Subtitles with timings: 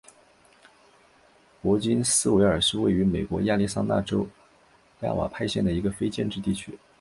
[1.61, 4.27] 珀金斯维尔是位于美国亚利桑那州
[5.01, 6.75] 亚瓦派县的一个非建制地区。